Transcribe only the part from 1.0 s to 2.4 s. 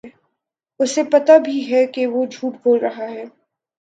پتہ بھی ہے کہ وہ